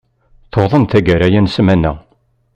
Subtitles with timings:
[0.51, 1.93] Tuḍen tagara-ya n ssmana.